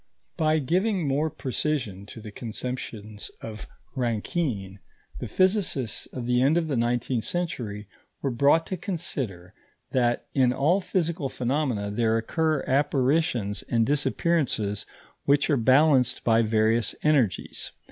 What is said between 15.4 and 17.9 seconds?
are balanced by various energies.